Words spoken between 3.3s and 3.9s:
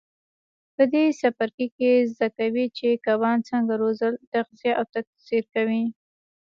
څنګه